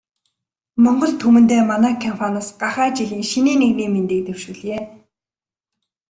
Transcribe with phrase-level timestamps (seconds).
[0.83, 4.77] Монгол түмэндээ манай компаниас гахай жилийн шинийн нэгний мэндийг дэвшүүлье.